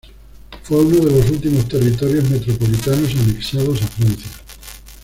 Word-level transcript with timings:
Fue 0.63 0.77
uno 0.77 0.95
de 1.05 1.11
los 1.19 1.29
últimos 1.29 1.67
territorios 1.67 2.27
metropolitanos 2.27 3.11
anexados 3.13 3.83
a 3.83 3.87
Francia. 3.87 4.31